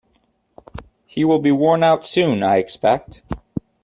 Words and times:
He 1.05 1.23
will 1.23 1.37
be 1.37 1.51
worn 1.51 1.83
out 1.83 2.07
soon, 2.07 2.41
I 2.41 2.55
expect. 2.57 3.21